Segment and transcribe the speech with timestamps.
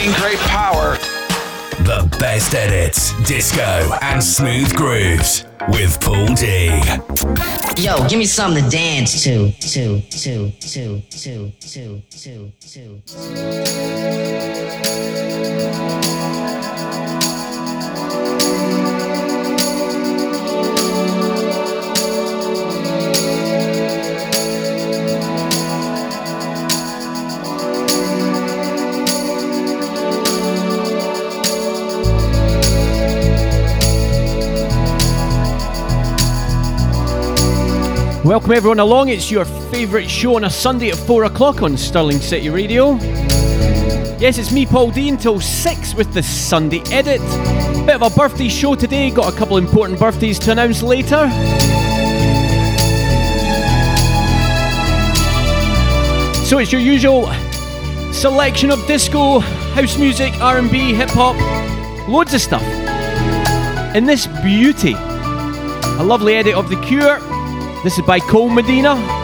[0.00, 0.96] bringing great power.
[1.84, 6.68] The best edits, disco, and smooth grooves with Paul D.
[7.76, 9.50] Yo, give me something to dance to.
[9.52, 12.52] To, to, to, to, to, to,
[16.20, 16.59] to.
[38.24, 39.08] Welcome everyone along.
[39.08, 42.96] It's your favourite show on a Sunday at 4 o'clock on Stirling City Radio.
[44.18, 47.22] Yes, it's me, Paul D, until 6 with the Sunday edit.
[47.86, 51.30] Bit of a birthday show today, got a couple important birthdays to announce later.
[56.44, 57.32] So it's your usual
[58.12, 61.36] selection of disco, house music, R&B, hip hop,
[62.06, 62.64] loads of stuff.
[63.96, 67.18] In this beauty, a lovely edit of The Cure,
[67.82, 69.19] this is by Cole Medina.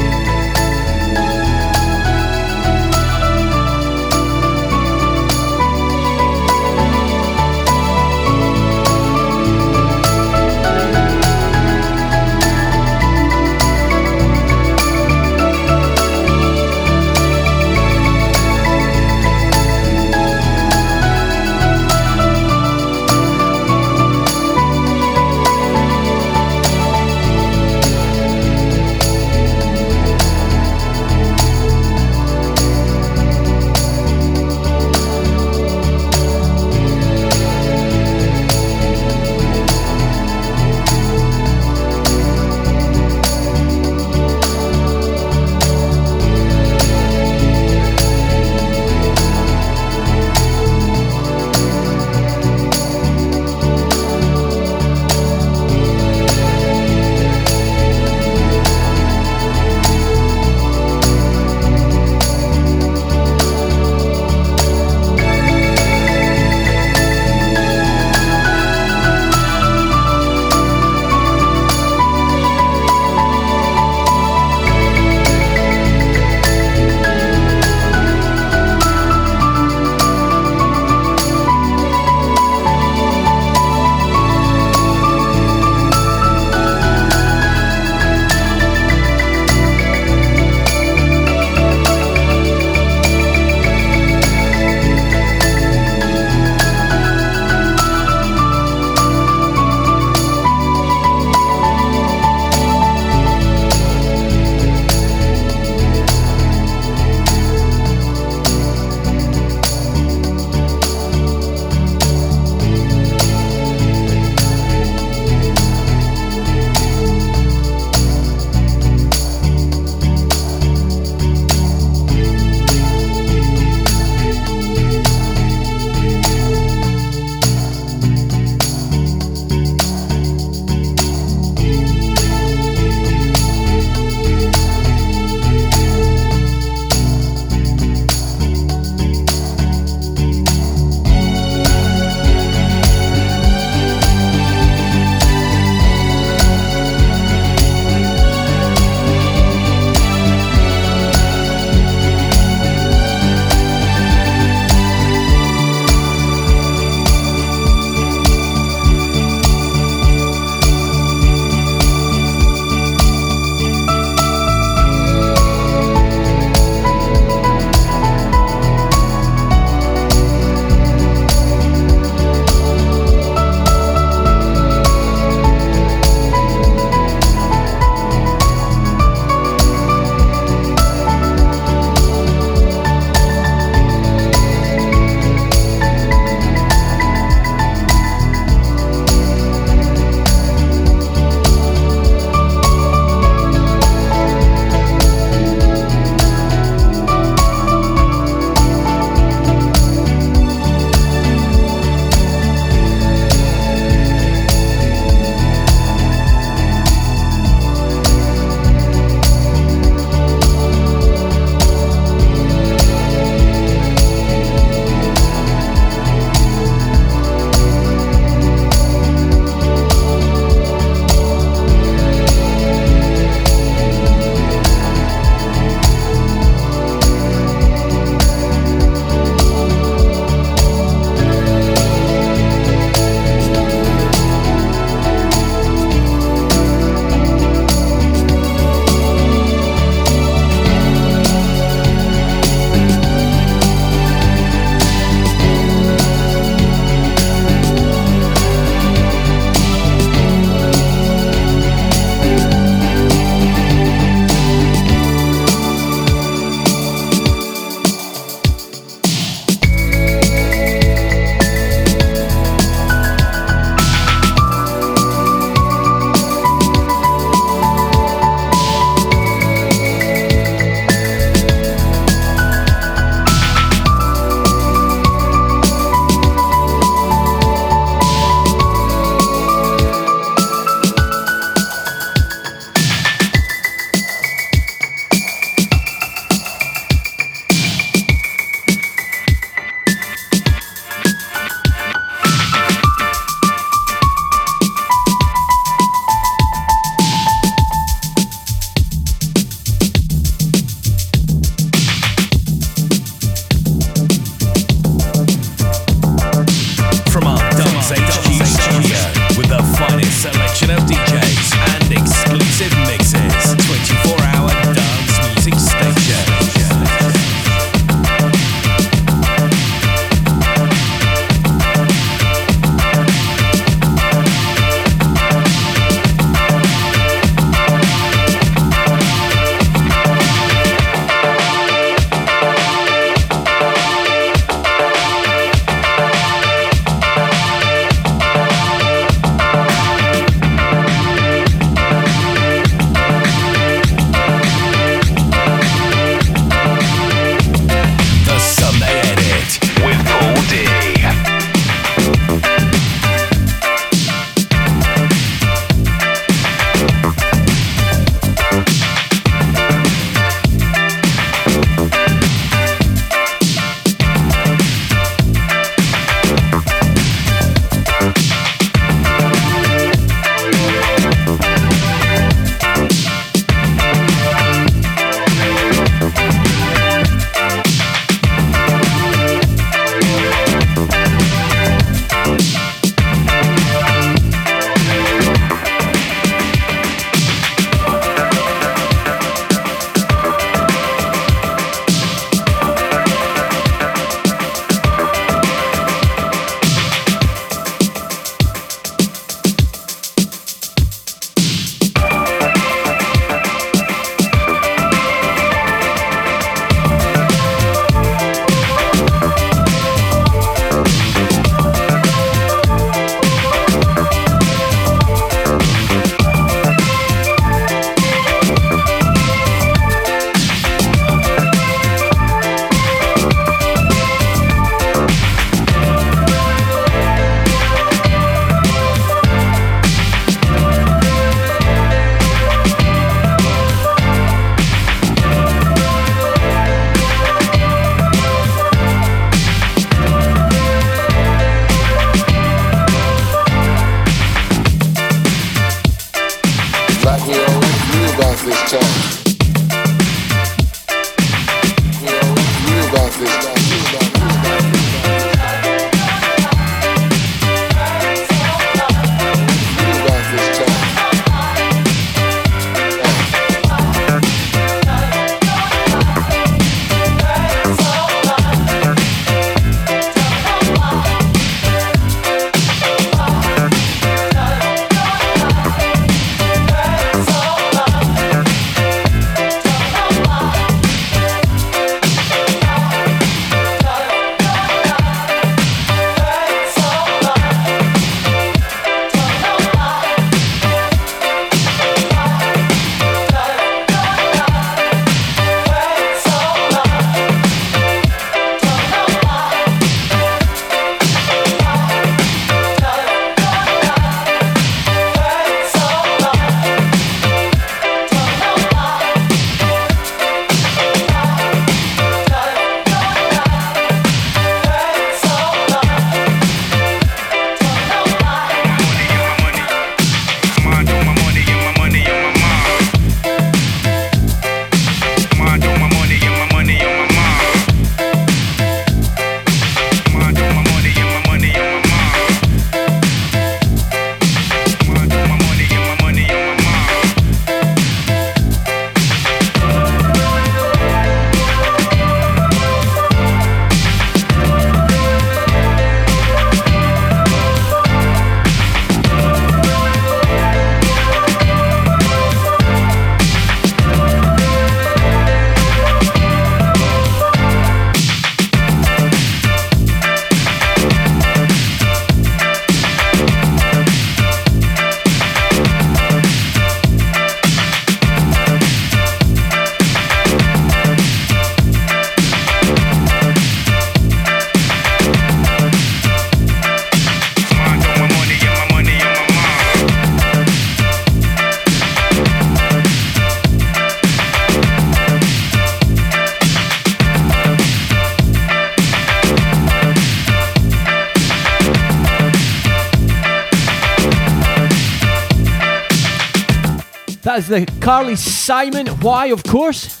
[597.32, 598.88] That's the Carly Simon.
[598.88, 600.00] Why, of course.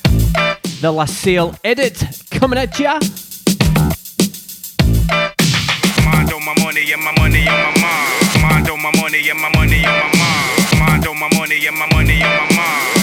[0.80, 2.98] The LaSale edit coming at ya.
[6.04, 8.42] Mondo, my money and my money on my mind.
[8.42, 10.78] Mondo, my money and my money on my mind.
[10.80, 12.96] Mondo, my money and my money on my mind.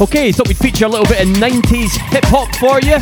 [0.00, 2.98] Okay, thought we'd feature a little bit of 90s hip hop for you.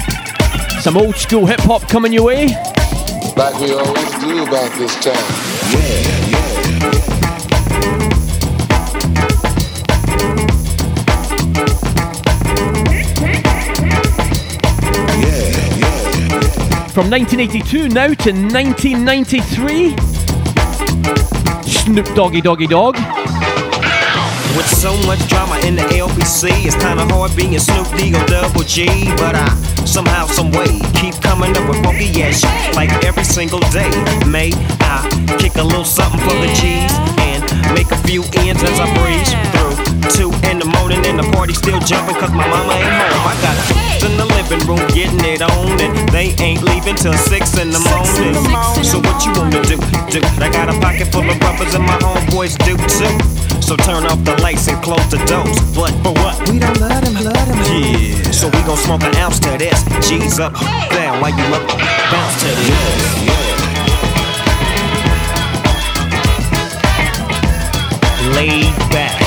[0.86, 2.46] Some old school hip hop coming your way.
[3.36, 5.16] Like we always do about this time.
[5.72, 5.82] Yeah,
[6.30, 6.46] yeah.
[16.90, 19.96] From 1982 now to 1993.
[21.64, 22.94] Snoop Doggy Doggy Dogg.
[24.56, 28.24] With so much drama in the LBC, it's kinda hard being a Snoop D or
[28.26, 28.86] Double G.
[29.16, 33.60] But I somehow, some way, keep coming up with funky ass shit like every single
[33.70, 33.90] day.
[34.26, 34.50] May
[34.82, 35.06] I
[35.38, 37.42] kick a little something for the G's and
[37.74, 39.76] make a few ends as I breeze through.
[40.10, 43.26] Two in the morning and the party still jumping cause my mama ain't home.
[43.26, 43.56] I got
[44.04, 47.80] in the living room getting it on and they ain't leaving till six in the
[47.80, 48.34] morning.
[48.84, 49.76] So what you wanna do?
[50.10, 53.45] Do I got a pocket full of rubbers and my homeboys do too.
[53.66, 55.58] So turn off the lights and close the doors.
[55.74, 56.38] But for what?
[56.48, 57.58] We don't let him, let him.
[57.82, 58.30] Yeah.
[58.30, 59.82] So we gon' smoke an ounce to this.
[60.08, 60.54] G's up,
[60.90, 63.26] down while you look, bounce to this.
[68.36, 69.25] Laid back.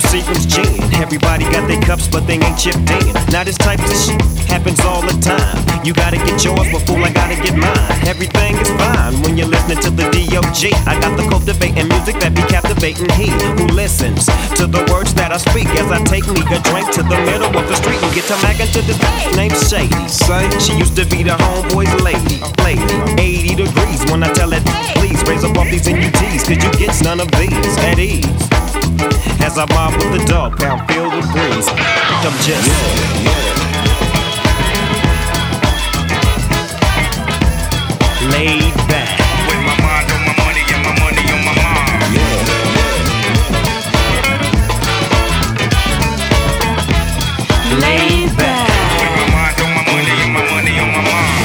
[0.00, 0.82] Some Seagram's gin.
[0.98, 3.14] Everybody got their cups, but they ain't chipped in.
[3.30, 4.20] Now this type of shit
[4.50, 5.58] happens all the time.
[5.84, 7.76] You gotta get yours, but fool, I gotta get mine.
[8.06, 10.72] Everything is fine when you're listening to the D.O.G.
[10.86, 14.26] I got the cultivating music that be captivating he who listens
[14.58, 17.52] to the words that I speak as I take me a drink to the middle
[17.52, 18.98] of the street and get to mackin' to this
[19.36, 20.08] named Shady.
[20.08, 22.82] Say she used to be the homeboy's lady, lady.
[23.20, 24.64] 80 degrees when I tell it,
[24.96, 28.63] please raise up off these NUTs, cause you get none of these at ease.
[29.44, 31.68] As I mob with the dog pound, feel the breeze.
[31.68, 33.54] I'm just yeah, yeah.
[38.30, 39.18] laid back.
[39.46, 42.14] With my mind on my money and my money on my mind.
[42.16, 42.40] Yeah,
[47.84, 48.68] laid back.
[49.00, 51.44] With my mind on my money and my money on my mind.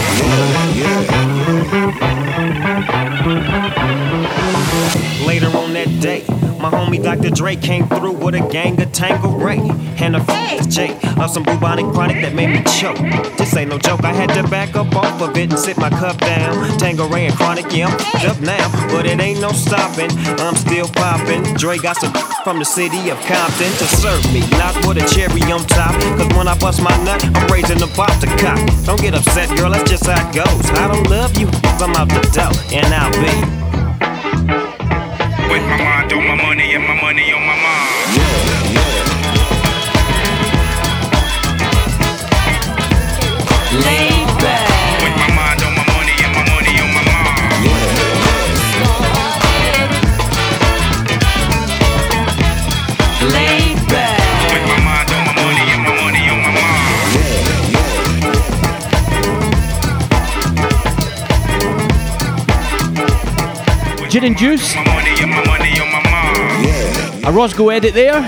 [5.27, 6.28] Later on that day.
[6.69, 7.31] My homie Dr.
[7.31, 9.57] Dre came through with a gang of Tanqueray
[9.97, 12.99] and a f- J of some bubonic chronic that made me choke.
[13.39, 15.89] This ain't no joke, I had to back up off of it and sit my
[15.89, 16.77] cup down.
[16.77, 20.11] Tanqueray and chronic, yeah, I'm up now, but it ain't no stopping.
[20.37, 21.41] I'm still popping.
[21.55, 25.41] Dre got some from the city of Compton to serve me, not with a cherry
[25.49, 25.97] on top.
[26.21, 28.61] Cause when I bust my nut, I'm raising the bar to cock.
[28.85, 30.69] Don't get upset, girl, that's just how it goes.
[30.77, 31.47] I don't love you,
[31.81, 33.88] I'm out the door, and I'll be.
[35.49, 38.15] With my mind on my money and my money on my mind.
[38.15, 39.09] Yeah, yeah.
[43.85, 45.01] Laid back.
[45.03, 47.65] With my mind on my money and my money on my mind.
[47.65, 47.79] Yeah.
[53.35, 54.53] Laid back.
[54.53, 56.89] With my mind on my money and my money on my mind.
[64.09, 64.75] Gin and Juice.
[67.29, 68.21] A Rossgo edit there.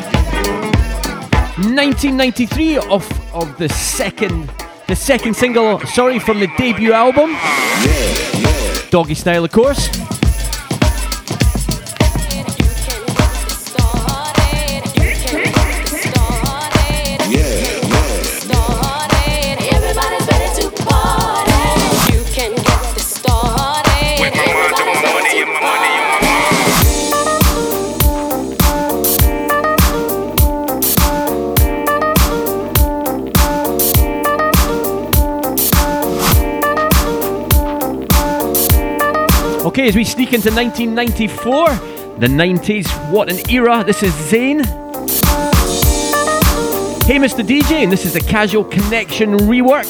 [1.55, 4.48] 1993 of of the second
[4.88, 7.31] the second single, sorry, from the debut album.
[7.31, 7.39] Yeah,
[8.38, 8.51] yeah.
[8.91, 9.89] Doggystyle, of course.
[39.71, 41.69] Okay, as we sneak into 1994,
[42.19, 43.85] the 90s, what an era.
[43.85, 44.65] This is Zhane.
[47.05, 47.41] Hey, Mr.
[47.41, 49.87] DJ, and this is the Casual Connection rework.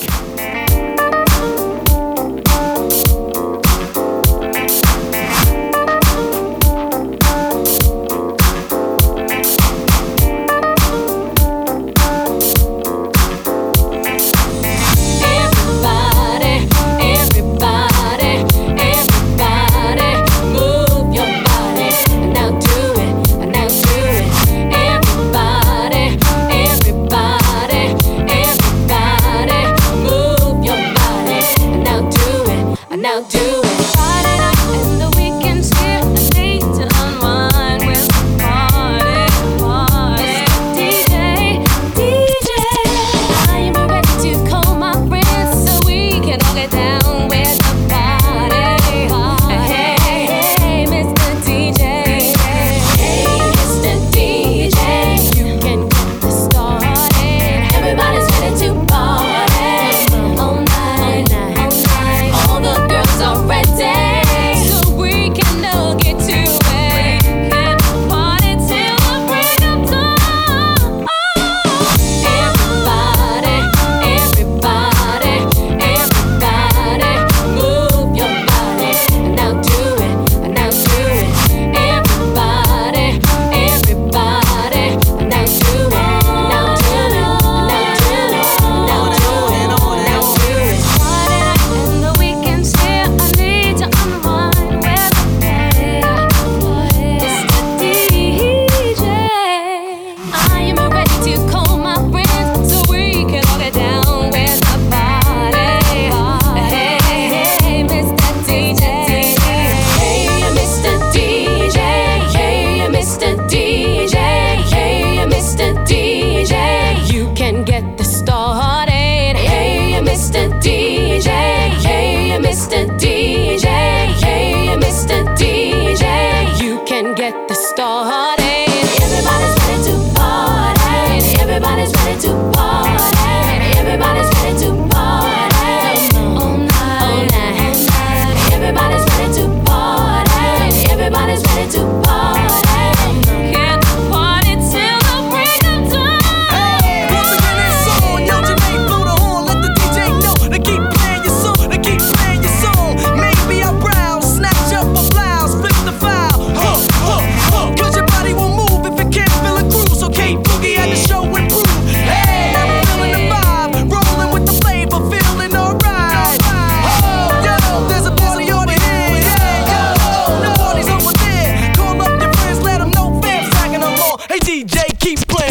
[174.99, 175.50] keep playing.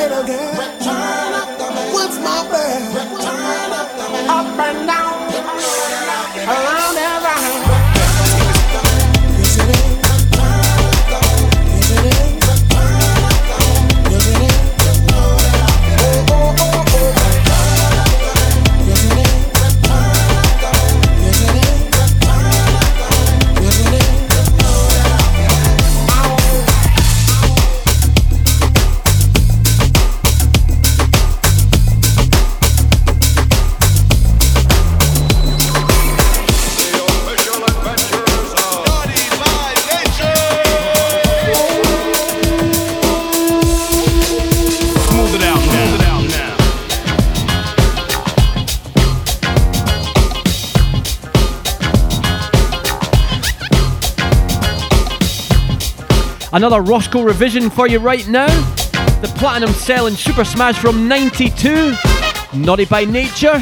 [0.00, 0.56] it again.
[1.92, 3.06] What's my bad?
[56.56, 58.46] Another Rossgo revision for you right now.
[59.20, 61.92] The platinum-selling Super Smash from 92.
[62.54, 63.52] Naughty by Nature.
[63.52, 63.60] I'm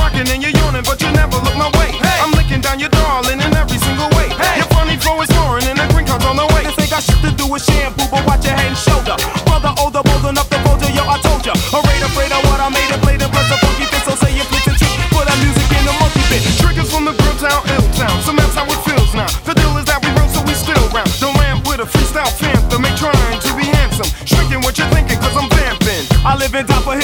[0.00, 1.92] rocking and you're yawning, but you never look my way.
[2.24, 4.32] I'm licking down your darling in every single way.
[4.56, 6.64] Your funny flow is and the green card's on the way.
[6.64, 8.41] This ain't got shit to do with shampoo, but watch
[26.62, 27.01] and die for him.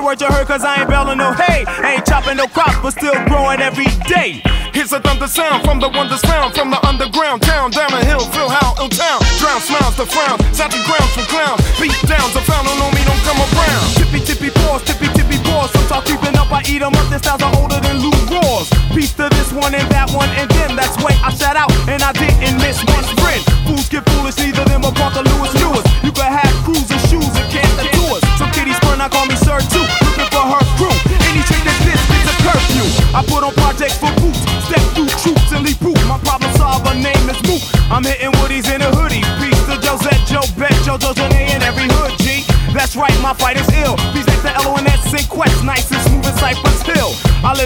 [0.00, 1.60] Good word you heard, cause I ain't bailing no hay.
[1.84, 4.40] Ain't chopping no crops, but still growing every day.
[4.72, 8.24] Here's a thunder sound from the wonders found from the underground town, down a hill,
[8.32, 9.20] feel how ill town.
[9.36, 11.60] Drown smiles to frown, sat the grounds from clowns.
[11.76, 13.84] Beat downs are found, don't know me, don't come around.
[14.00, 15.68] Tippy tippy paws, tippy tippy paws.
[15.68, 17.04] Sometimes creeping up, I eat them up.
[17.12, 18.19] Their styles are older than loose.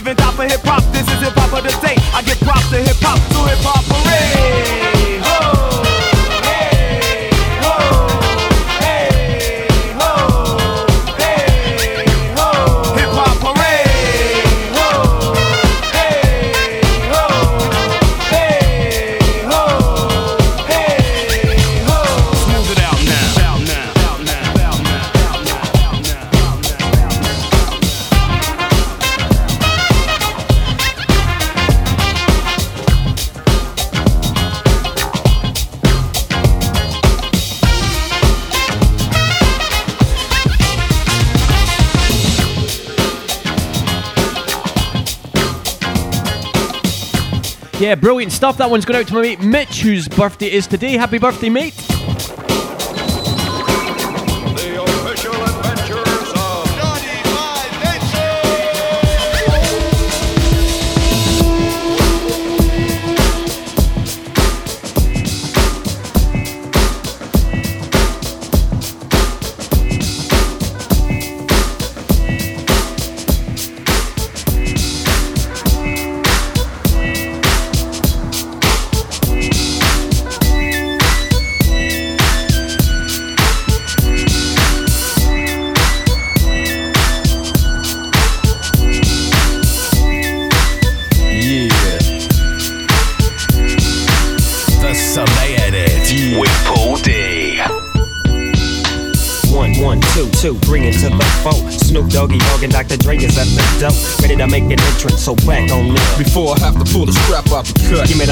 [0.05, 0.84] living top of hip hop
[48.05, 48.59] Brilliant stuff.
[48.59, 50.93] That one's going out to my mate Mitch, whose birthday is today.
[50.93, 51.84] Happy birthday, mate.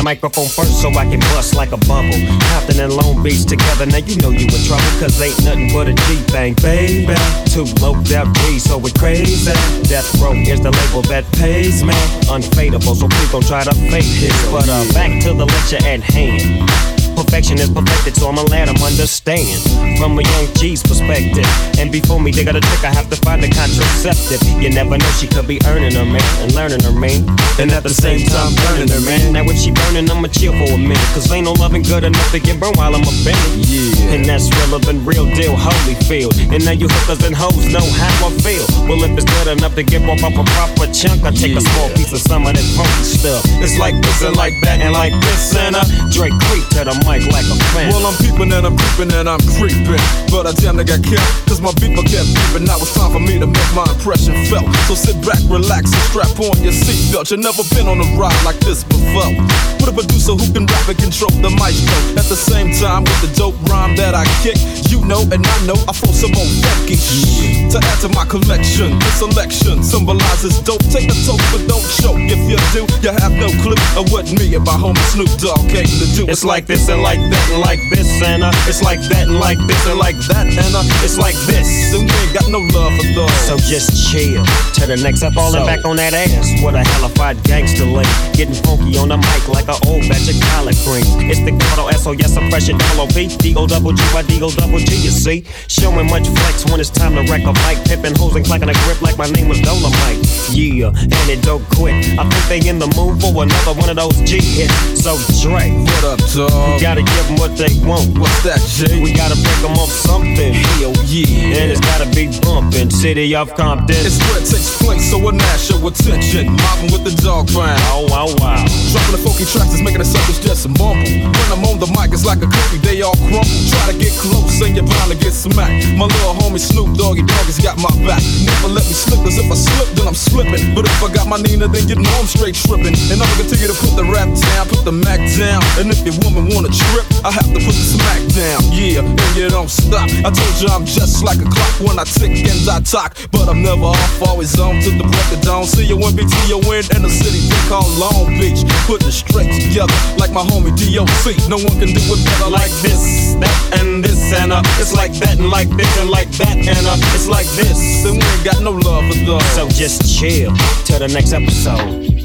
[0.03, 2.19] Microphone first so I can bust like a bubble.
[2.51, 4.93] Compton and Long Beach together, now you know you in trouble.
[4.99, 7.15] Cause ain't nothing but a G thing, baby.
[7.47, 9.53] Too low death G, so we crazy.
[9.89, 11.95] Death Row is the label that pays, man.
[12.27, 14.51] Unfadable, so please don't try to fake this.
[14.51, 17.02] But uh, back to the lecture at hand.
[17.17, 19.61] Perfection is perfected, so I'ma let them understand
[19.99, 21.47] from a young G's perspective.
[21.79, 24.43] And before me they got a trick, I have to find a contraceptive.
[24.63, 27.29] You never know, she could be earning her man and learning her man.
[27.61, 29.33] And at the same time, burning her man.
[29.33, 30.99] Now, if she burning, I'ma chill for a minute.
[31.13, 33.65] Cause ain't no loving good enough to get burned while I'm a bending.
[33.69, 34.17] Yeah.
[34.17, 36.35] And that's realer than real deal, holy field.
[36.53, 38.65] And now you hookers and hoes know how I feel.
[38.89, 41.61] Well, if it's good enough to give up off a proper chunk, I take a
[41.61, 43.45] small piece of some of that funky stuff.
[43.61, 46.97] It's like this and like that and like this and uh, Dre creep to the
[47.03, 47.91] mic like a fan.
[47.91, 50.03] Well, I'm peeping and I'm creeping and I'm creeping.
[50.31, 52.65] But I damn near got killed, cause my beeper kept beeping.
[52.71, 54.71] Now it's time for me to make my impression felt.
[54.87, 57.35] So sit back, relax, and strap on your seatbelt.
[57.35, 59.35] You've never been on a ride like this before.
[59.83, 61.99] With a producer who can rap and control the mic maestro.
[62.21, 64.59] At the same time, with the dope rhyme that I kick,
[64.91, 67.73] you know and I know I flow some funky shit.
[67.73, 70.85] To add to my collection, this selection symbolizes dope.
[70.93, 72.21] Take a toke, but don't choke.
[72.29, 75.65] If you do, you have no clue of what me and my homie Snoop Dogg
[75.71, 76.23] came to do.
[76.29, 79.41] It's like this and like that and like this and uh, it's like that and
[79.41, 81.67] like this and like that and uh, it's like this.
[81.97, 83.33] and we ain't got no love for those.
[83.49, 84.45] So just chill
[84.77, 86.63] to the next up, falling So- back on that ass.
[86.63, 90.37] What a hellified gangster lady, getting funky on the mic like an old batch of
[90.53, 91.09] collard greens.
[91.33, 93.93] It's the capital S O yes, I'm fresh and double O P D O double
[93.93, 94.93] G Y D O double G.
[95.01, 98.45] You see, showing much flex when it's time to wreck a mic, pipping hoes and
[98.45, 100.21] clacking a grip like my name was Dolomite.
[100.53, 101.95] Yeah, and it don't quit.
[102.21, 105.03] I think they in the mood for another one of those G hits.
[105.03, 106.82] So Dre, What up, dog?
[106.83, 108.11] Gotta give them what they want.
[108.19, 108.99] What's that, Jay?
[108.99, 110.51] We gotta break them off something.
[110.83, 111.63] Hell yeah.
[111.63, 112.91] And it's gotta be bumping.
[112.91, 114.03] City of Compton.
[114.03, 116.51] It's where it takes place, so we're national attention.
[116.51, 117.79] Mobbing with the dog pound.
[117.95, 118.59] Oh, wow, wow.
[118.91, 121.07] Dropping the funky tracks is making the suckers just mumble.
[121.07, 123.47] When I'm on the mic, it's like a cookie, they all crumble.
[123.71, 125.87] Try to get close and you're bound to get smacked.
[125.95, 128.27] My little homie Snoop Doggy Dogg has got my back.
[128.43, 130.75] Never let me slip, cause if I slip, then I'm slipping.
[130.75, 132.99] But if I got my Nina, then you know I'm straight tripping.
[133.07, 135.63] And I'ma continue to put the rap down, put the Mac down.
[135.79, 138.61] And if your woman wanna trip, I have to put the smack down.
[138.73, 140.09] Yeah, and you don't stop.
[140.25, 143.17] I told you I'm just like a clock when I tick and I talk.
[143.31, 145.65] But I'm never off, always on to the break of dawn.
[145.65, 148.65] See you when BTON in the city they call Long Beach.
[148.89, 151.37] Put the straight together like my homie DOC.
[151.49, 155.13] No one can do it better like this, that, and this, and uh, it's like
[155.21, 157.79] that, and like this, and like that, and uh, it's like this.
[158.03, 159.45] Then we ain't got no love for those.
[159.53, 160.53] So just chill
[160.85, 162.22] till the next episode.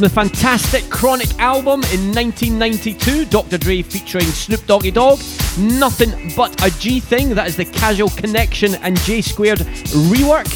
[0.00, 3.58] From the fantastic Chronic album in 1992, Dr.
[3.58, 5.18] Dre featuring Snoop Doggy Dogg,
[5.58, 10.48] Nothing But a G Thang, that is the Casual Connection and J Squared rework.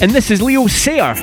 [0.00, 1.14] And this is Leo Sayer.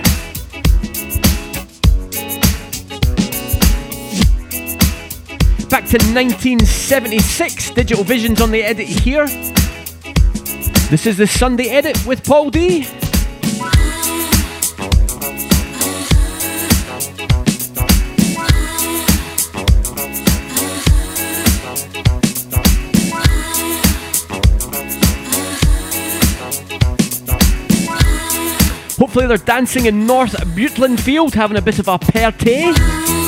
[5.69, 9.27] Back to 1976, Digital Visions on the edit here.
[10.89, 12.85] This is the Sunday edit with Paul D.
[29.15, 33.24] Hopefully they're dancing in North Butland Field, having a bit of a party.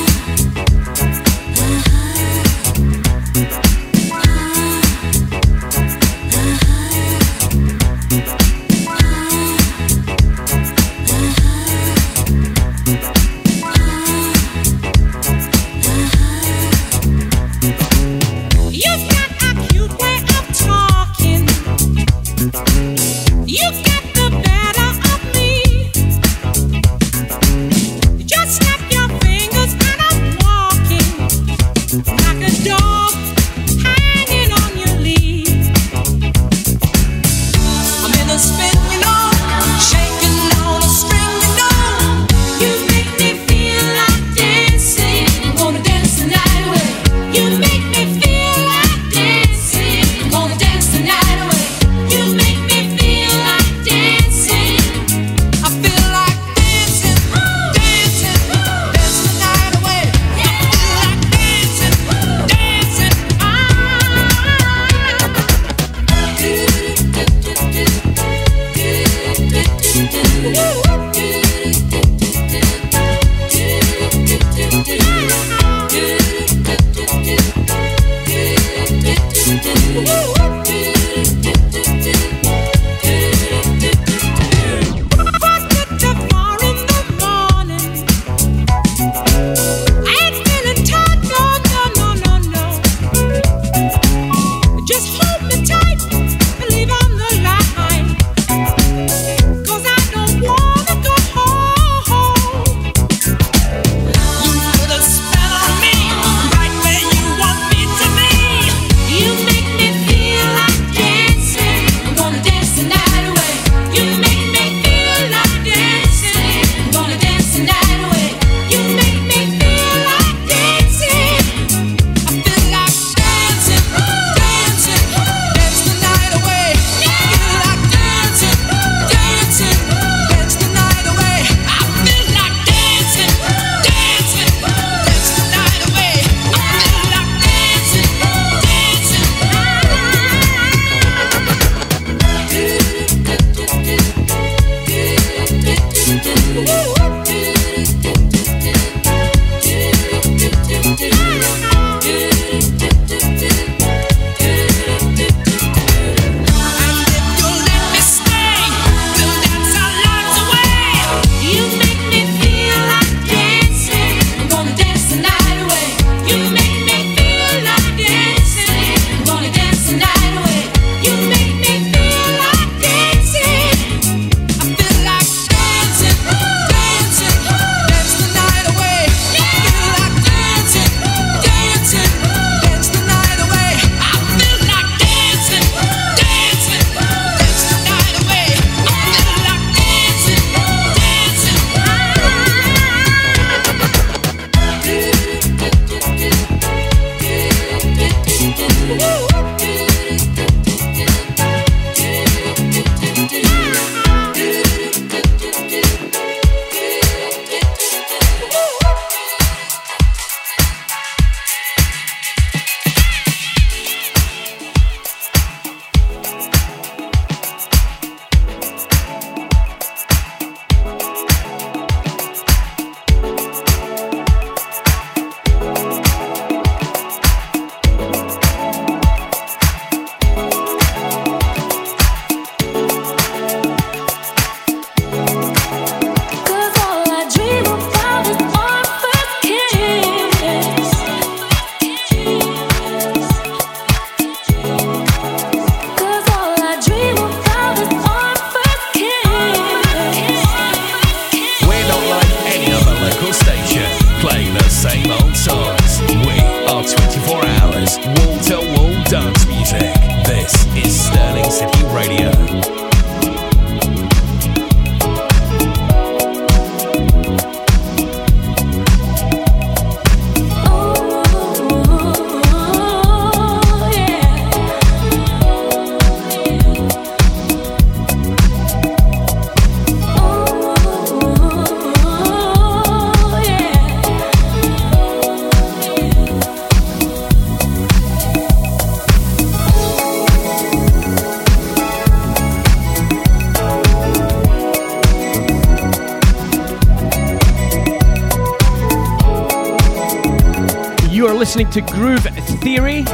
[301.47, 302.25] Listening to Groove
[302.59, 303.05] Theory,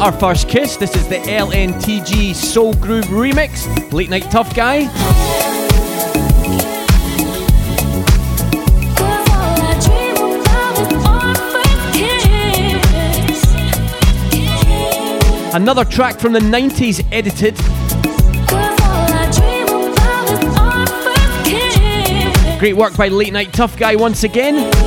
[0.00, 0.76] our first kiss.
[0.76, 3.92] This is the LNTG Soul Groove remix.
[3.92, 4.88] Late Night Tough Guy.
[15.54, 17.54] Another track from the 90s edited.
[22.58, 24.85] Great work by Late Night Tough Guy once again.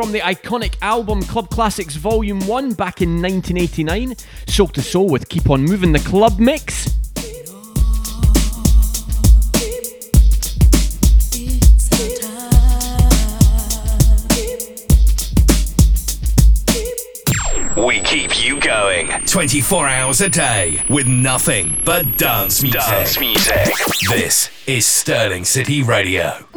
[0.00, 4.16] From the iconic album Club Classics Volume 1 back in 1989.
[4.46, 6.86] Soul II Soul with Keep On Moving the Club Mix.
[17.76, 22.80] We keep you going 24 hours a day with nothing but dance music.
[22.80, 23.74] Dance music.
[24.08, 26.49] This is Stirling City Radio.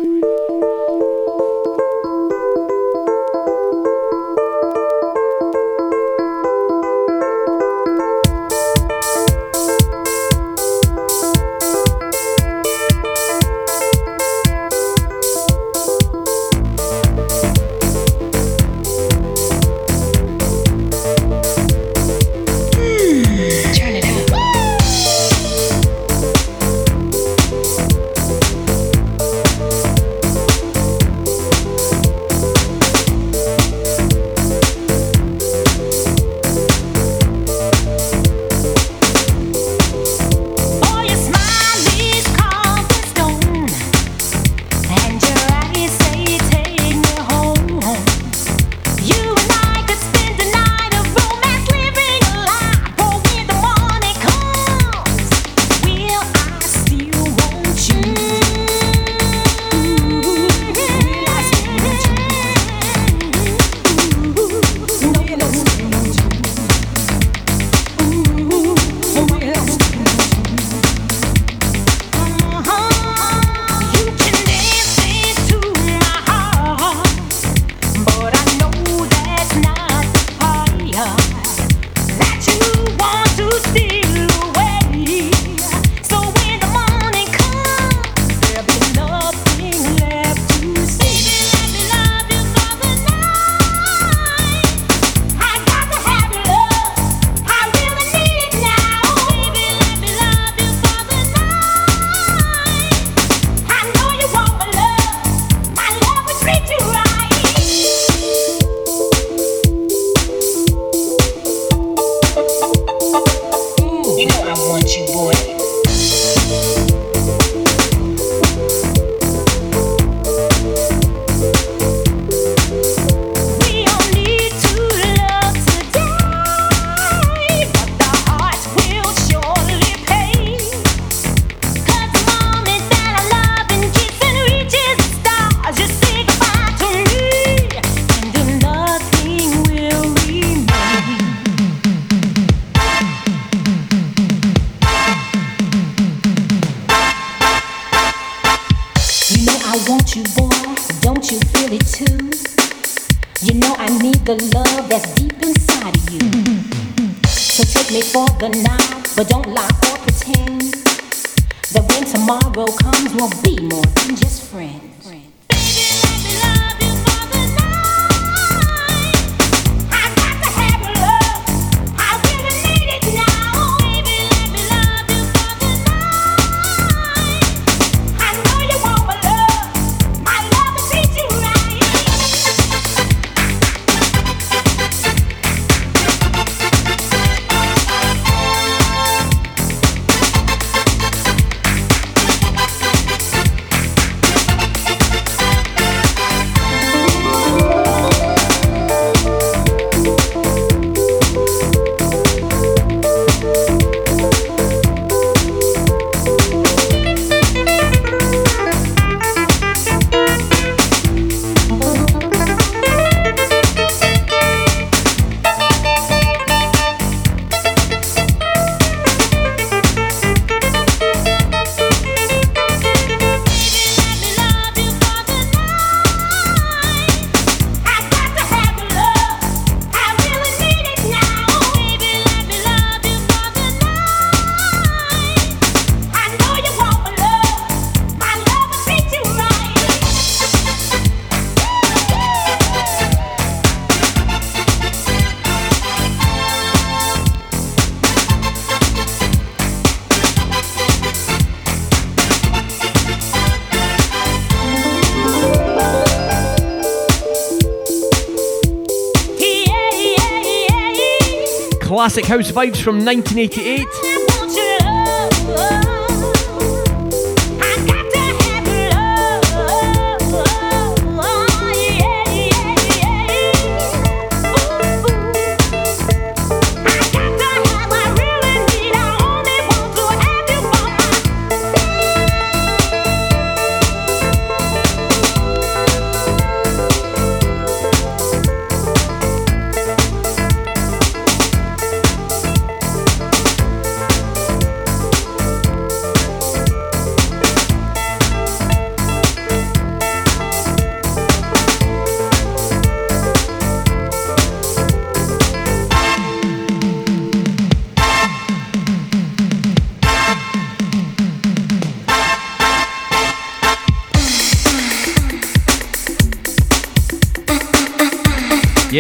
[262.14, 264.13] Classic house vibes from 1988.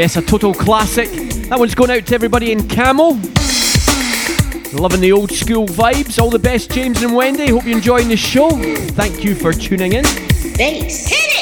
[0.03, 1.09] Yes, a total classic.
[1.47, 3.11] That one's going out to everybody in Camel.
[4.73, 6.21] Loving the old school vibes.
[6.21, 7.49] All the best, James and Wendy.
[7.49, 8.49] Hope you're enjoying the show.
[8.49, 10.03] Thank you for tuning in.
[10.57, 11.32] Bass.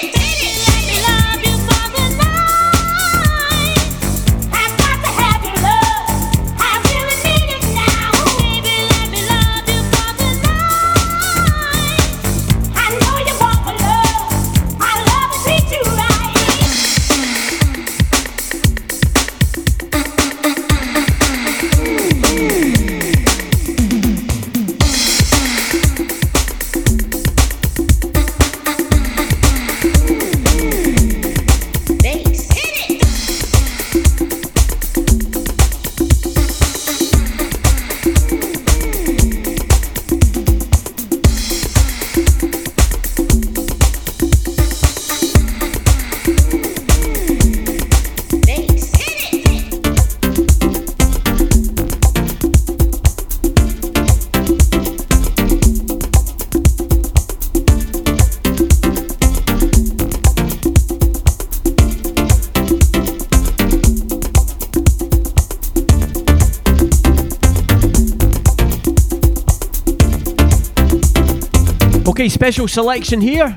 [72.32, 73.55] Special selection here.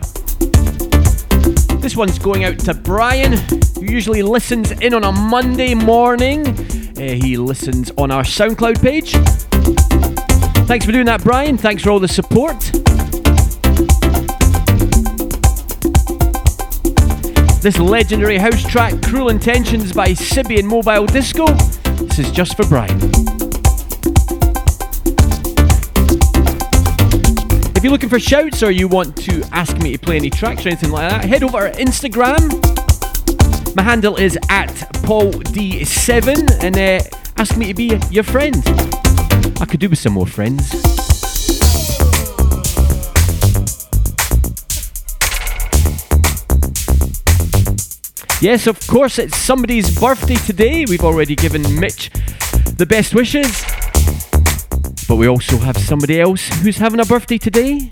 [1.79, 3.33] This one's going out to Brian,
[3.79, 6.47] who usually listens in on a Monday morning.
[6.99, 9.13] Uh, he listens on our SoundCloud page.
[10.67, 11.57] Thanks for doing that, Brian.
[11.57, 12.61] Thanks for all the support.
[17.63, 21.47] This legendary house track, Cruel Intentions by Simian Mobile Disco.
[21.47, 23.14] This is just for Brian.
[27.85, 30.71] You're looking for shouts or you want to ask me to play any tracks or
[30.71, 32.41] anything like that, head over to Instagram.
[33.77, 34.71] My handle is at
[35.05, 37.05] PaulD7 and uh,
[37.37, 38.57] ask me to be your friend.
[39.61, 40.73] I could do with some more friends.
[48.41, 50.87] Yes, of course, it's somebody's birthday today.
[50.89, 52.11] We've already given Mitch
[52.79, 53.74] the best wishes.
[55.15, 57.89] But we also have somebody else who's having a birthday today.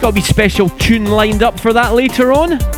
[0.00, 2.73] Got a be special tune lined up for that later on.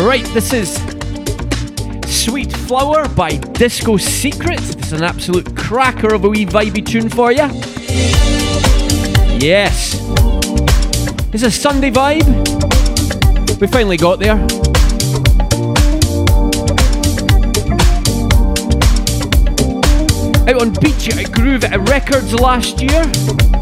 [0.00, 0.76] Right, this is
[2.06, 4.58] Sweet Flower by Disco Secret.
[4.58, 7.46] This is an absolute cracker of a wee vibey tune for you.
[9.38, 10.00] Yes.
[11.34, 12.26] It's a Sunday vibe.
[13.60, 14.38] We finally got there.
[20.48, 23.59] Out on Beach at Groove at Records last year.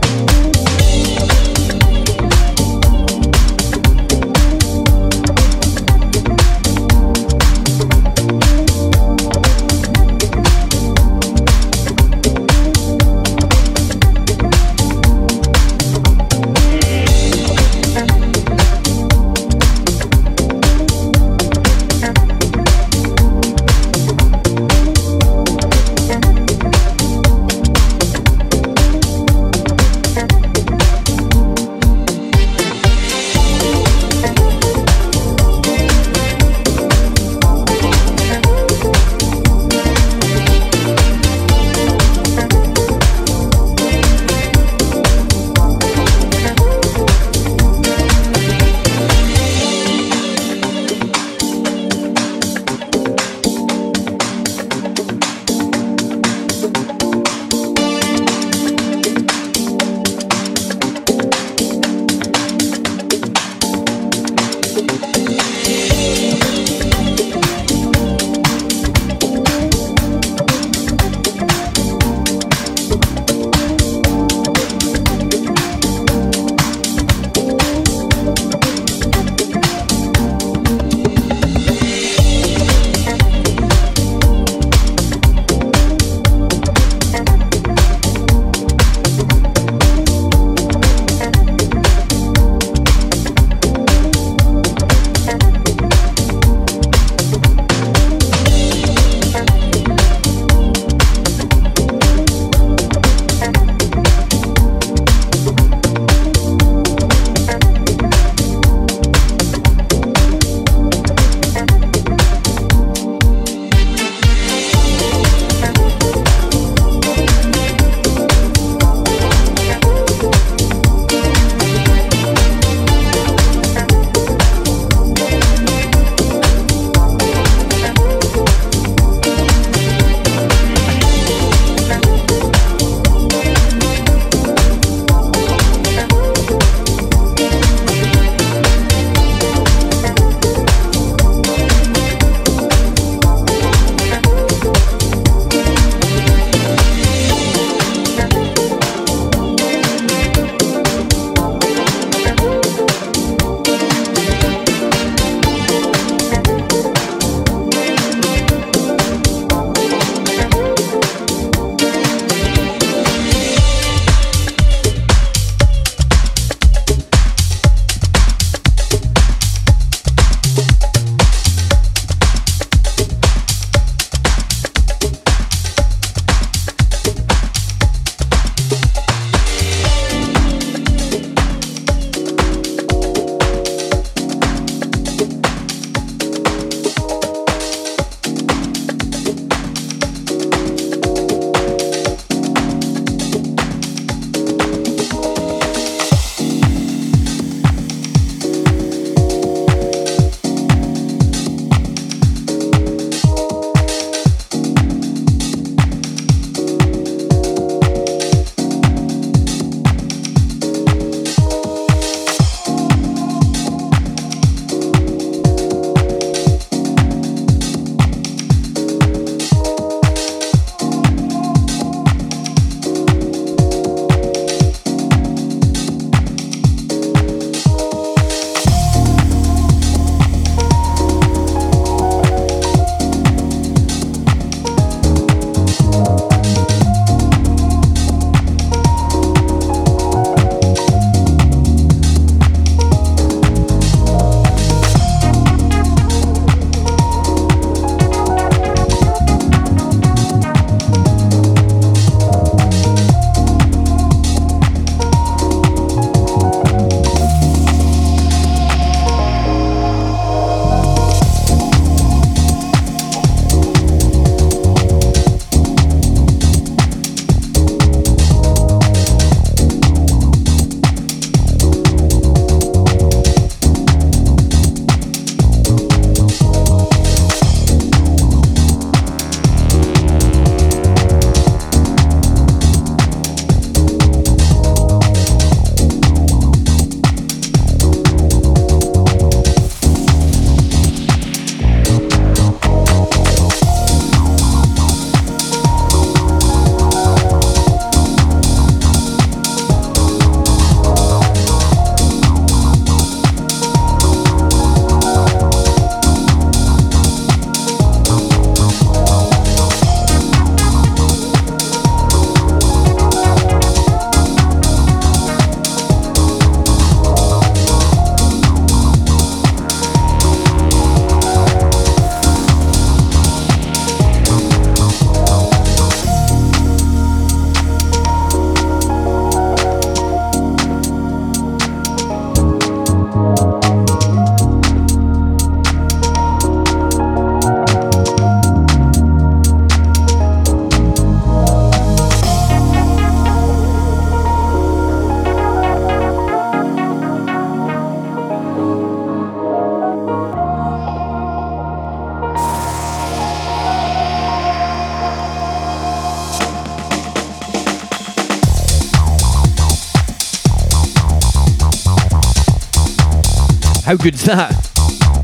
[363.89, 364.53] How good's that?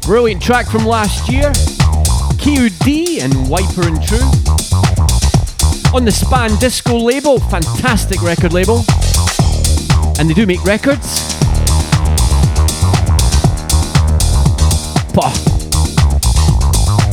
[0.07, 1.53] Brilliant track from last year.
[2.41, 4.25] KUD and Wiper and True.
[5.95, 8.83] On the Spa in Disco label, fantastic record label.
[10.19, 11.21] And they do make records.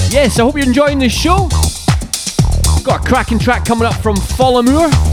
[0.09, 1.49] Yes, I hope you're enjoying this show.
[2.85, 5.10] Got a cracking track coming up from Folamour.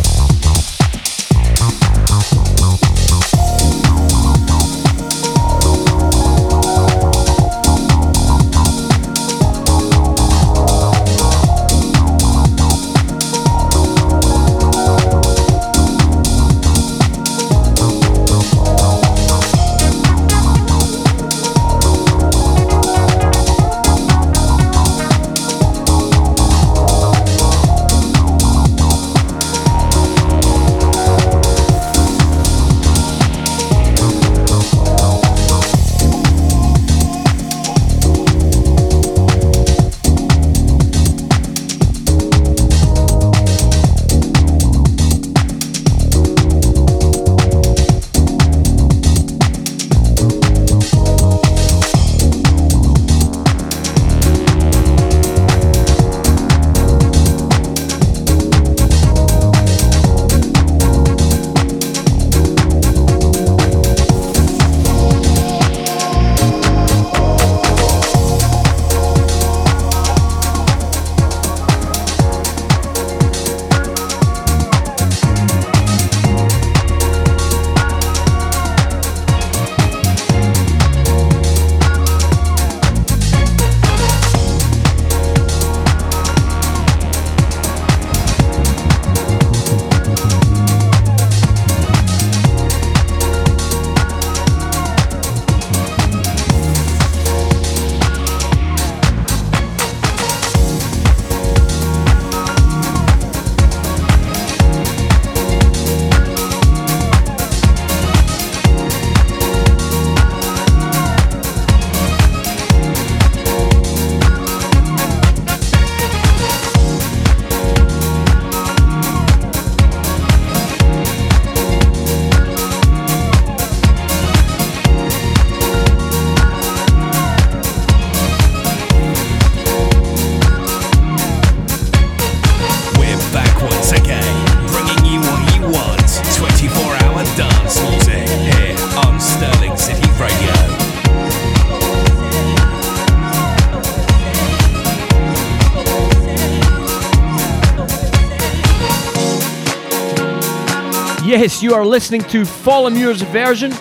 [151.59, 153.73] Yes, you are listening to Folamour's version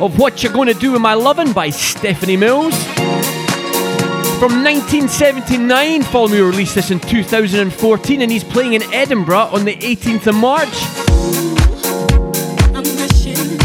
[0.00, 2.76] of What You're Gonna Do with My Lovin' by Stephanie Mills.
[4.40, 10.26] From 1979, Folamour released this in 2014 and he's playing in Edinburgh on the 18th
[10.26, 10.74] of March.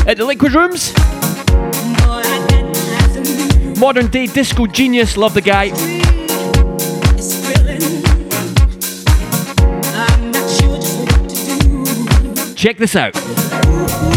[0.07, 0.93] At the Liquid Rooms.
[3.79, 5.69] Modern day disco genius, love the guy.
[12.55, 13.34] Check this out.
[13.75, 14.14] Ooh, ooh.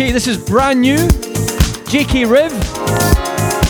[0.00, 0.96] Okay, this is brand new.
[1.92, 2.50] JKriv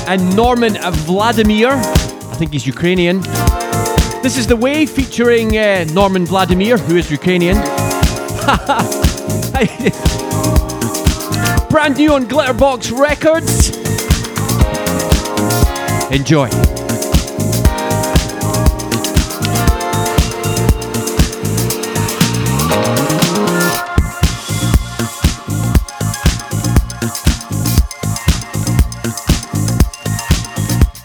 [0.07, 1.71] and Norman Vladimir.
[1.71, 3.21] I think he's Ukrainian.
[4.23, 7.57] This is The Way featuring uh, Norman Vladimir, who is Ukrainian.
[11.69, 13.71] brand new on Glitterbox Records.
[16.13, 16.80] Enjoy.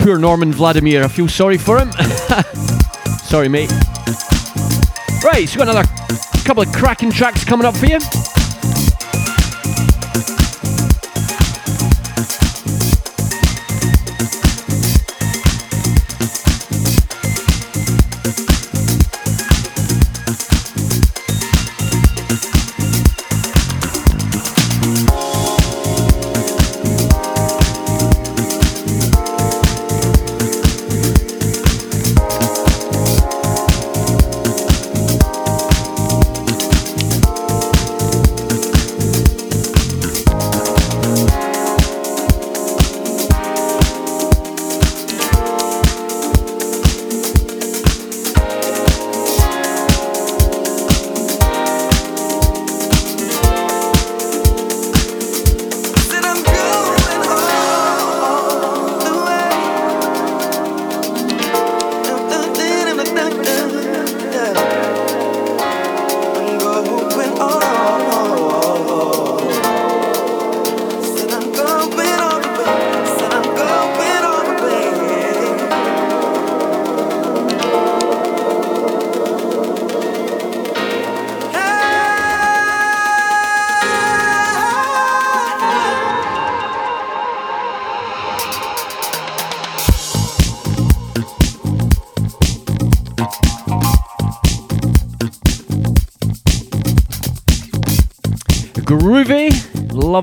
[0.05, 1.91] Poor Norman Vladimir, I feel sorry for him.
[3.23, 3.71] sorry, mate.
[5.23, 5.89] Right, so got another
[6.43, 7.97] couple of cracking tracks coming up for you.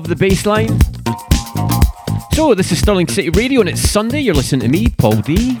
[0.03, 0.79] Love the bass line.
[2.33, 4.19] So, this is Stirling City Radio, and it's Sunday.
[4.19, 5.57] You're listening to me, Paul D.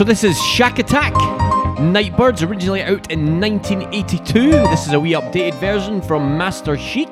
[0.00, 1.12] So this is Shakatak.
[1.78, 4.50] Nightbirds, originally out in 1982.
[4.50, 7.10] This is a wee updated version from Master Chic.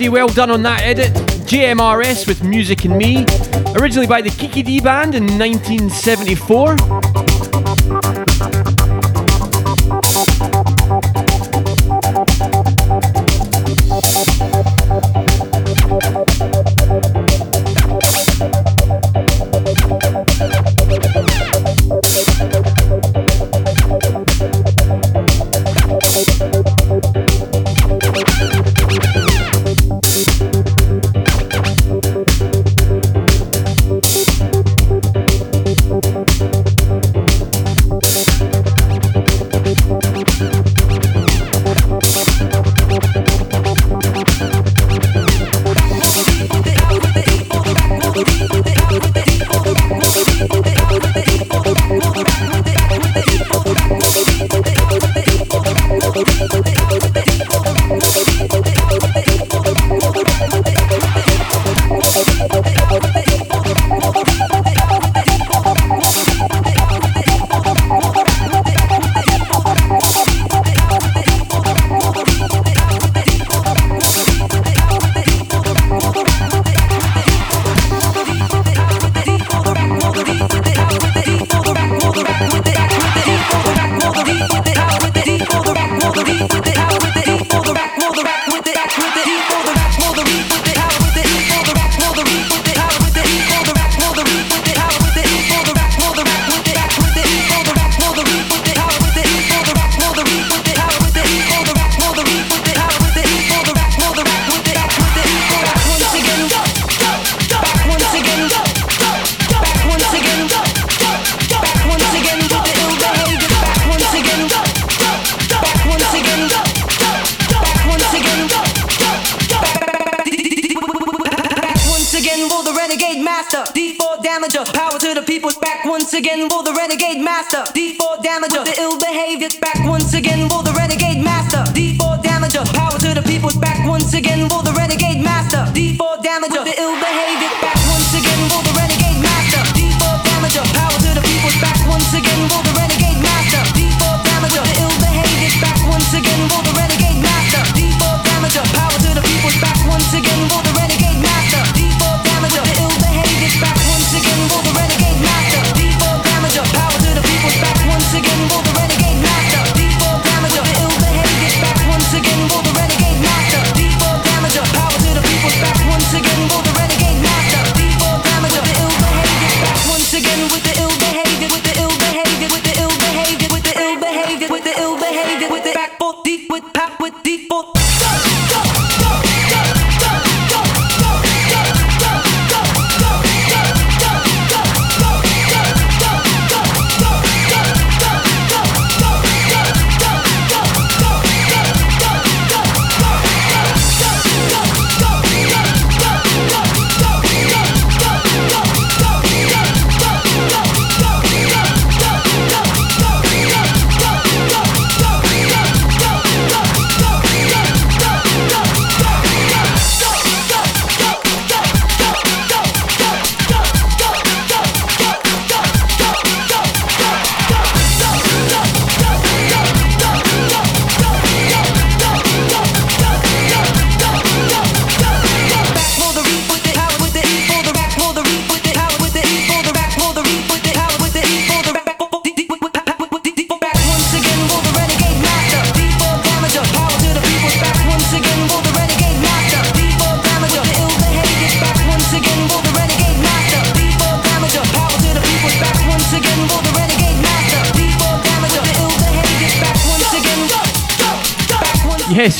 [0.00, 1.12] Bloody well done on that edit.
[1.44, 3.26] JMRS with Music In Me,
[3.78, 7.09] originally by the Kiki Dee Band in 1974.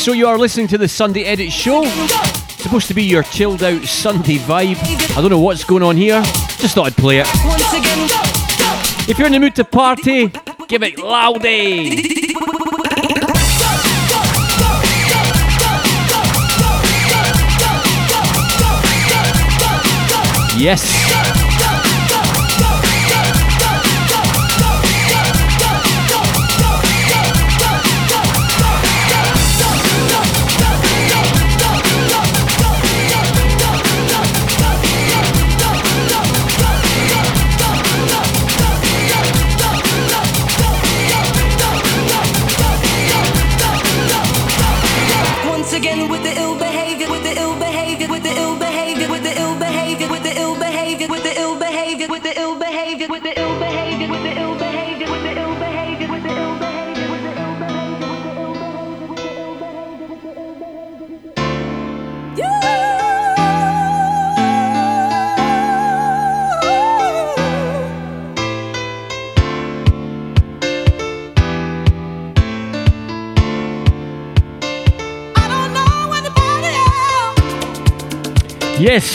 [0.01, 1.85] So you are listening to the Sunday Edit Show.
[2.57, 4.79] supposed to be your chilled out Sunday vibe.
[5.15, 6.23] I don't know what's going on here.
[6.57, 7.27] Just thought I'd play it.
[9.07, 10.33] If you're in the mood to party,
[10.69, 12.07] give it loudy.
[20.57, 21.20] Yes.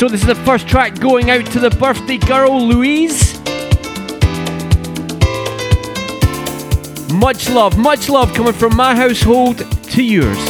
[0.06, 3.40] So this is the first track going out to the birthday girl, Louise.
[7.12, 10.45] Much love, much love coming from my household to yours.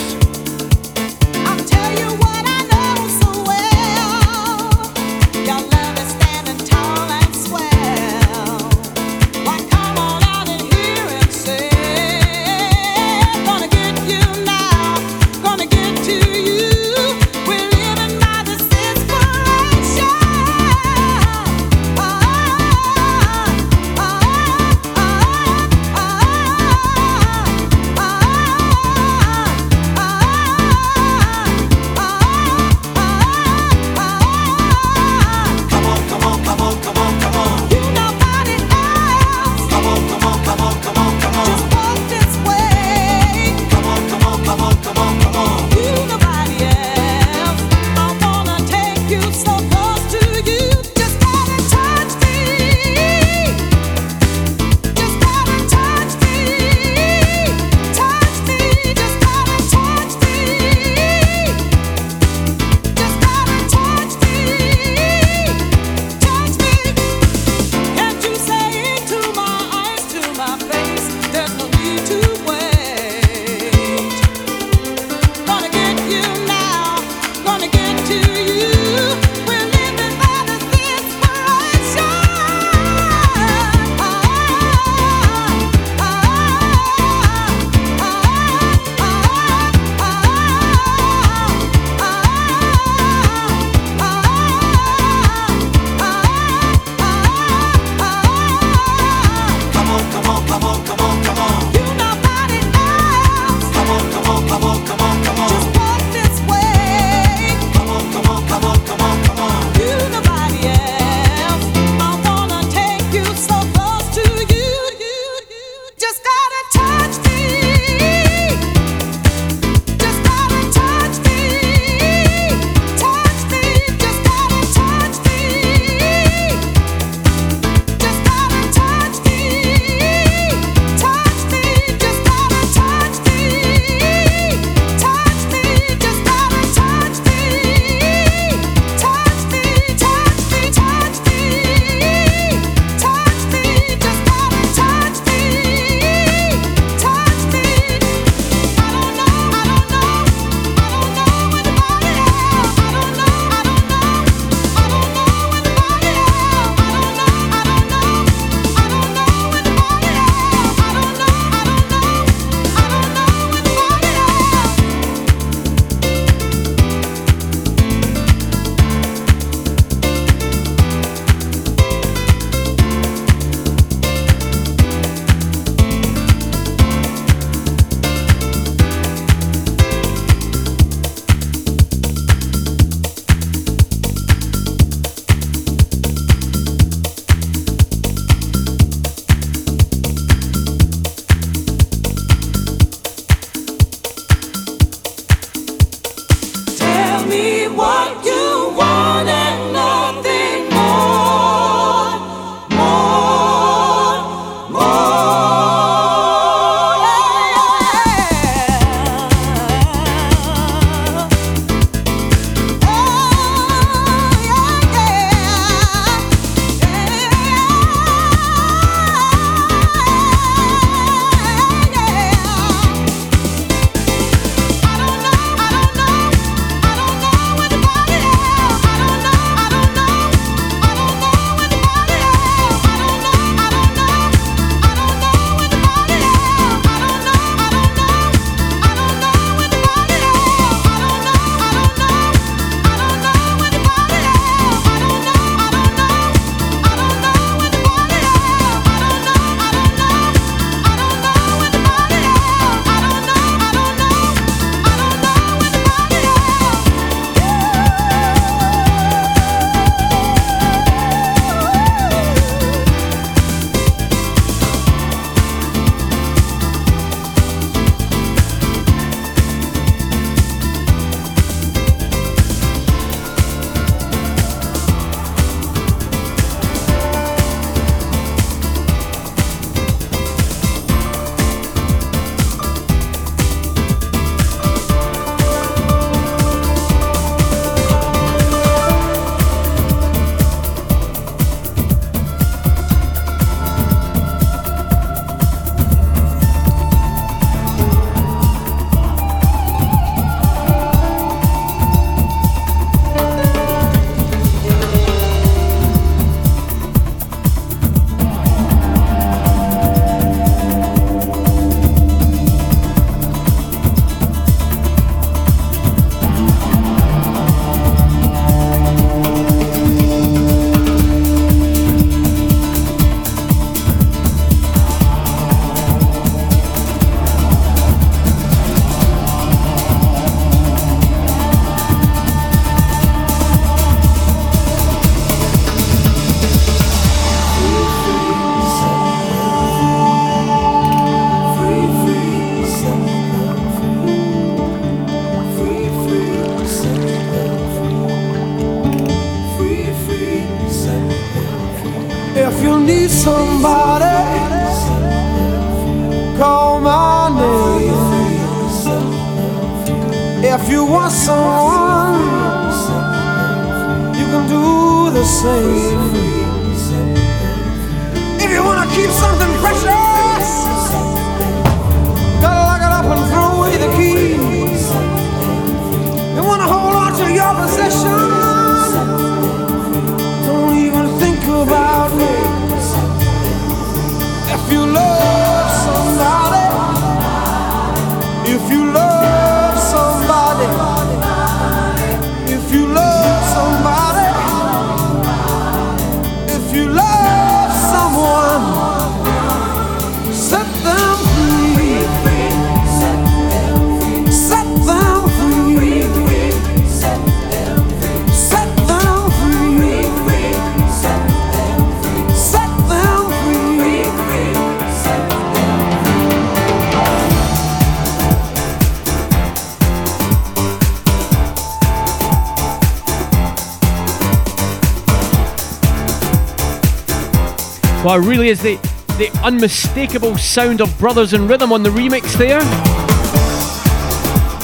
[428.15, 428.75] Oh, really is the,
[429.17, 432.61] the unmistakable sound of Brothers In Rhythm on the remix there.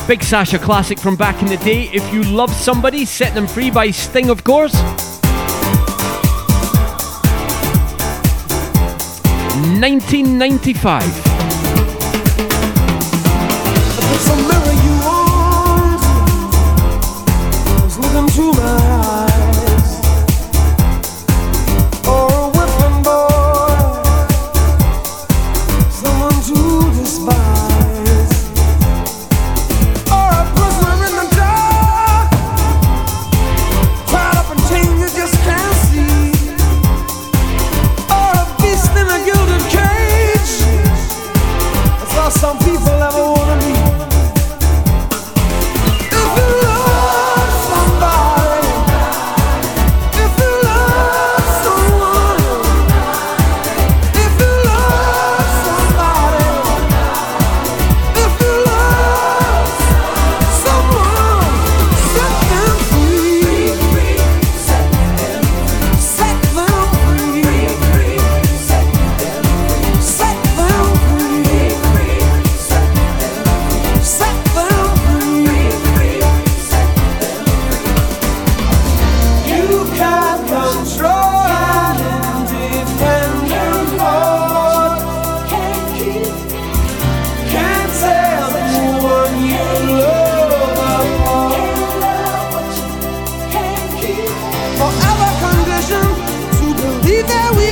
[0.08, 1.90] Big Sasha classic from back in the day.
[1.92, 4.76] If you love somebody, set them free by Sting, of course.
[9.82, 11.12] Nineteen ninety-five.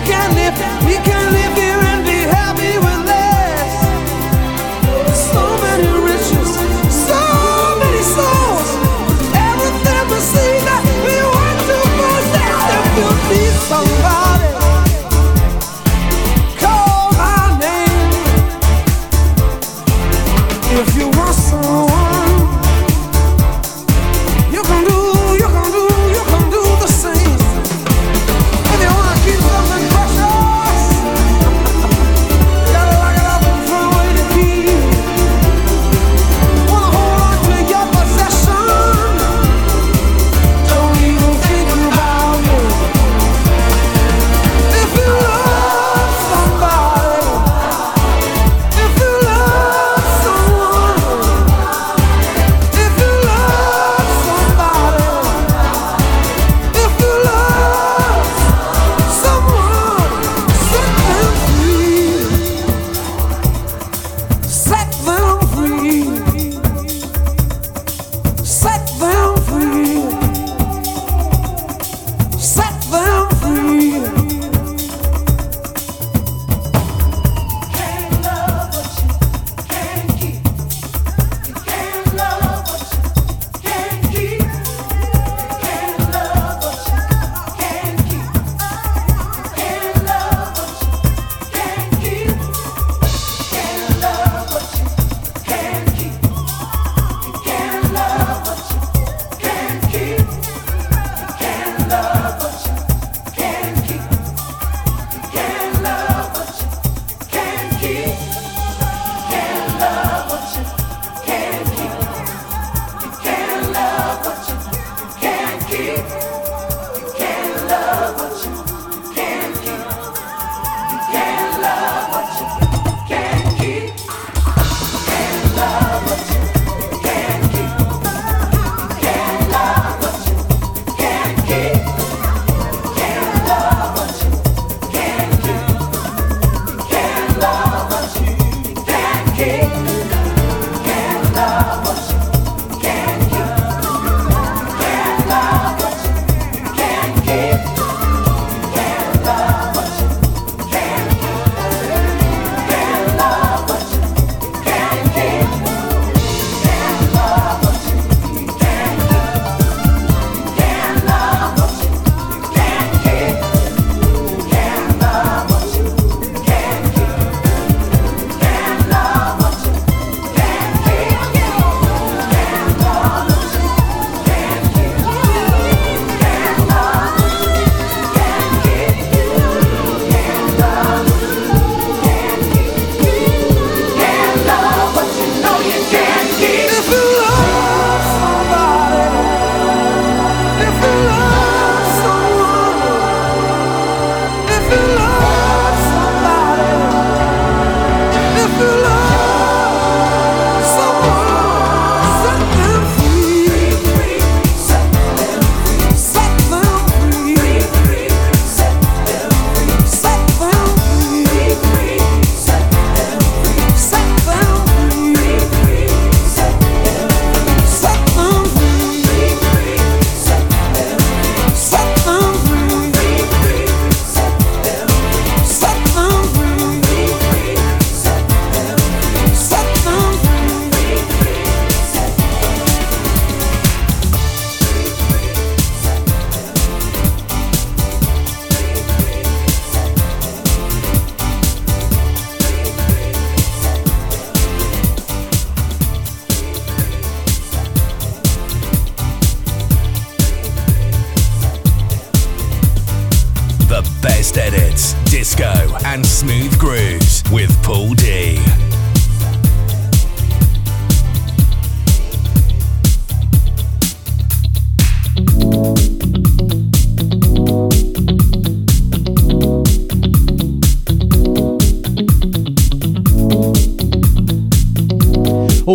[0.10, 1.09] can if we can.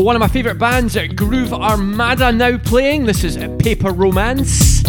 [0.05, 3.06] One of my favourite bands, Groove Armada, now playing.
[3.06, 4.82] This is Paper Romance.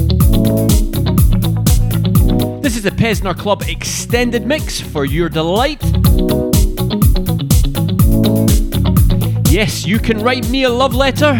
[2.61, 5.81] This is the Pezzner Club extended mix for your delight.
[9.49, 11.39] Yes, you can write me a love letter.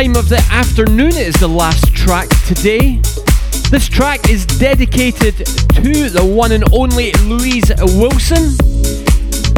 [0.00, 1.12] Time of the afternoon.
[1.12, 3.02] Is the last track today.
[3.70, 8.56] This track is dedicated to the one and only Louise Wilson.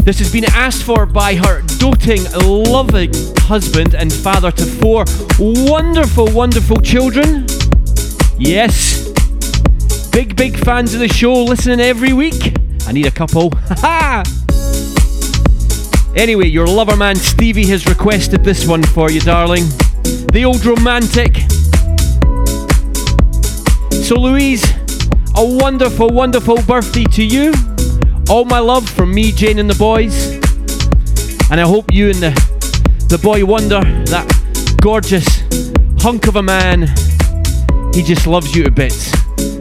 [0.03, 3.11] This has been asked for by her doting, loving
[3.47, 5.05] husband and father to four
[5.39, 7.45] wonderful, wonderful children.
[8.37, 9.07] Yes,
[10.11, 12.53] big, big fans of the show, listening every week.
[12.85, 13.51] I need a couple.
[13.79, 14.23] Ha
[16.17, 19.63] Anyway, your lover man Stevie has requested this one for you, darling.
[20.33, 21.37] The old romantic.
[24.03, 24.63] So, Louise,
[25.35, 27.53] a wonderful, wonderful birthday to you.
[28.31, 30.33] All my love from me, Jane, and the boys.
[31.51, 32.31] And I hope you and the,
[33.09, 34.27] the boy Wonder, that
[34.81, 35.43] gorgeous
[36.01, 36.87] hunk of a man,
[37.93, 39.13] he just loves you to bits.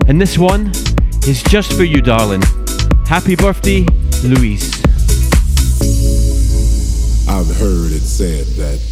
[0.09, 0.69] And this one
[1.27, 2.40] is just for you, darling.
[3.05, 3.85] Happy birthday,
[4.24, 4.73] Louise.
[7.28, 8.91] I've heard it said that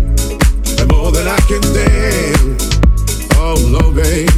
[1.11, 2.61] more I can stand.
[3.35, 4.29] Oh, no, babe,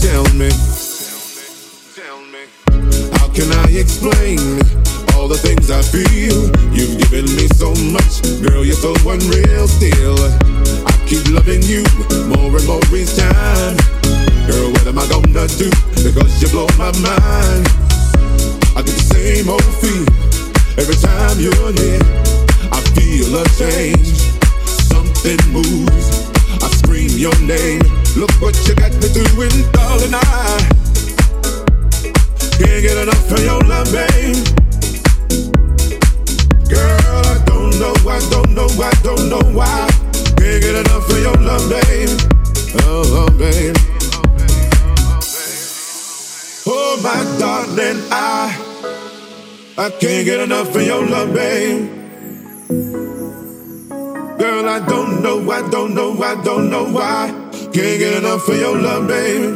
[0.00, 0.50] tell me.
[3.16, 4.60] How can I explain
[5.14, 6.52] all the things I feel?
[6.72, 10.18] You've given me so much, girl, you're so unreal still.
[10.84, 11.82] I keep loving you
[12.28, 13.76] more and more each time.
[14.46, 15.70] Girl, what am I gonna do?
[16.04, 17.64] Because you blow my mind.
[18.76, 20.04] I get the same old feel
[20.76, 22.04] every time you're here.
[22.72, 24.21] I feel a change
[25.22, 26.32] something moves.
[26.62, 27.80] I scream your name.
[28.16, 30.14] Look what you got me doing, darling.
[30.14, 30.68] I
[32.58, 34.36] can't get enough of your love, babe.
[36.68, 39.88] Girl, I don't know, I don't know, I don't know why.
[40.38, 42.10] Can't get enough of your love, babe.
[42.82, 43.76] Oh, oh babe.
[46.66, 48.58] Oh, my darling, I
[49.78, 52.02] I can't get enough of your love, babe.
[54.42, 57.30] Girl, I don't know, I don't know, I don't know why.
[57.52, 59.46] Can't get enough of your love, baby.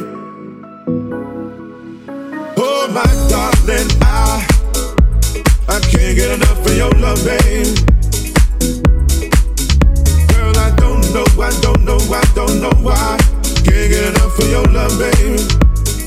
[2.56, 4.46] Oh, my darling, I
[5.68, 7.74] I can't get enough of your love, baby.
[10.30, 13.18] Girl, I don't know, I don't know, I don't know why.
[13.66, 15.42] Can't get enough of your love, baby.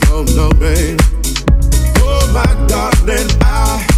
[0.08, 0.96] Oh no, baby.
[1.98, 3.89] Oh, my darling, I.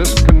[0.00, 0.39] This, con-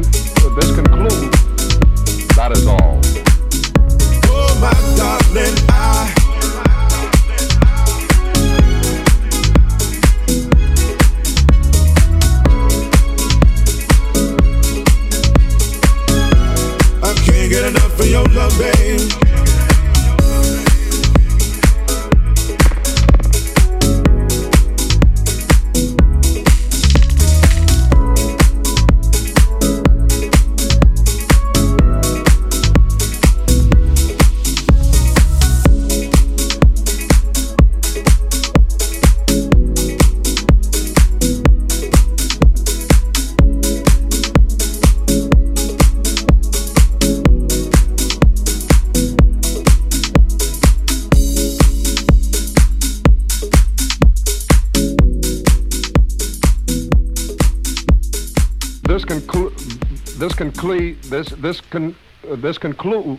[61.70, 61.94] con.
[62.28, 63.18] Uh, this conclude.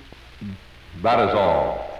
[1.02, 1.91] That is all.